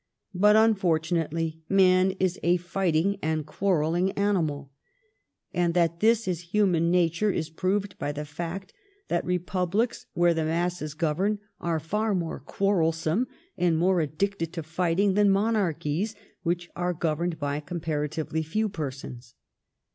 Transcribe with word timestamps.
But, 0.33 0.55
unfortunately, 0.55 1.61
man 1.69 2.15
is 2.19 2.39
a 2.41 2.57
fighting 2.57 3.19
and 3.21 3.45
quarrelling 3.45 4.13
animal 4.13 4.71
f 4.73 5.19
and 5.63 5.73
that 5.75 5.99
this 5.99 6.27
is 6.27 6.55
human 6.55 6.89
nature 6.89 7.29
is 7.29 7.51
proved 7.51 7.99
by 7.99 8.11
the 8.11 8.25
fact 8.25 8.73
that 9.09 9.23
republics,, 9.23 10.07
where 10.15 10.33
the 10.33 10.43
masses 10.45 10.95
goTem, 10.95 11.37
are 11.59 11.79
far 11.79 12.15
more 12.15 12.39
quarrelsome 12.39 13.27
and 13.55 13.77
more 13.77 14.01
ad 14.01 14.17
dicted 14.17 14.51
to 14.53 14.63
fighting 14.63 15.13
than 15.13 15.29
monarchies, 15.29 16.15
which 16.41 16.71
are 16.75 16.95
goyemed 16.95 17.37
by 17.37 17.59
compara 17.59 18.09
tiyely 18.09 18.43
few 18.43 18.69
persons. 18.69 19.35